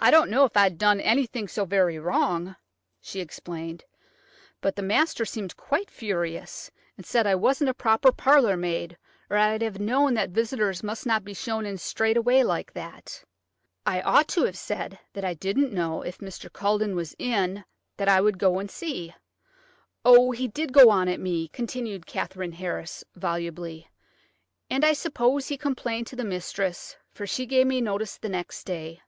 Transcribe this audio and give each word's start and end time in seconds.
"I 0.00 0.12
didn't 0.12 0.30
know 0.30 0.48
I 0.54 0.66
'ad 0.66 0.78
done 0.78 1.00
anything 1.00 1.48
so 1.48 1.64
very 1.64 1.98
wrong," 1.98 2.54
she 3.00 3.18
explained, 3.20 3.82
"but 4.60 4.76
the 4.76 4.82
master 4.82 5.24
seemed 5.24 5.56
quite 5.56 5.90
furious, 5.90 6.70
and 6.96 7.04
said 7.04 7.26
I 7.26 7.34
wasn't 7.34 7.70
a 7.70 7.74
proper 7.74 8.12
parlour 8.12 8.56
maid, 8.56 8.96
or 9.28 9.36
I'd 9.36 9.60
have 9.60 9.80
known 9.80 10.14
that 10.14 10.30
visitors 10.30 10.84
must 10.84 11.04
not 11.04 11.24
be 11.24 11.34
shown 11.34 11.66
in 11.66 11.78
straight 11.78 12.16
away 12.16 12.44
like 12.44 12.74
that. 12.74 13.24
I 13.84 14.00
ought 14.02 14.28
to 14.28 14.44
have 14.44 14.56
said 14.56 15.00
that 15.14 15.24
I 15.24 15.34
didn't 15.34 15.72
know 15.72 16.02
if 16.02 16.18
Mr. 16.18 16.48
Culledon 16.48 16.94
was 16.94 17.16
in; 17.18 17.64
that 17.96 18.08
I 18.08 18.20
would 18.20 18.38
go 18.38 18.60
and 18.60 18.70
see. 18.70 19.16
Oh, 20.04 20.30
he 20.30 20.46
did 20.46 20.72
go 20.72 20.90
on 20.90 21.08
at 21.08 21.18
me!" 21.18 21.48
continued 21.48 22.06
Katherine 22.06 22.52
Harris, 22.52 23.02
volubly. 23.16 23.90
"And 24.70 24.84
I 24.84 24.92
suppose 24.92 25.48
he 25.48 25.56
complained 25.58 26.06
to 26.06 26.14
the 26.16 26.24
mistress, 26.24 26.96
for 27.10 27.26
she 27.26 27.46
give 27.46 27.66
me 27.66 27.80
notice 27.80 28.16
the 28.16 28.28
next 28.28 28.62
day." 28.62 29.00